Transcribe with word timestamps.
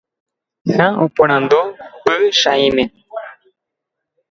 Ha 0.77 0.87
oporandu 1.05 1.59
Pychãime. 2.03 2.83